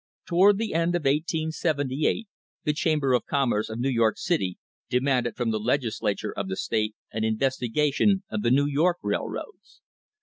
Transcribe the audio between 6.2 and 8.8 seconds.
of the state an investigation of the New